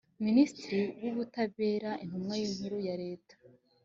[0.25, 3.35] ministri w ubutabera intumwa nkuru ya leta